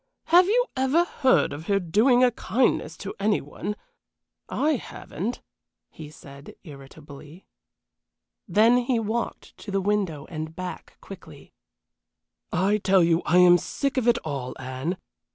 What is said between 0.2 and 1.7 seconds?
Have you ever heard of